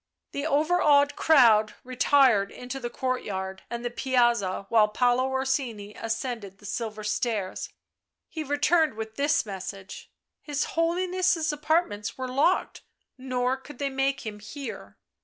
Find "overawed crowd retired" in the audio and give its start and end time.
0.47-2.49